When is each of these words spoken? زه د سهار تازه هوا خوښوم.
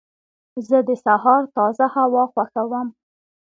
زه 0.67 0.77
د 0.87 0.89
سهار 1.05 1.43
تازه 1.57 1.85
هوا 1.95 2.23
خوښوم. 2.33 2.87